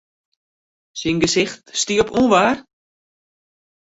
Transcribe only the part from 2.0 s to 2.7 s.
op ûnwaar.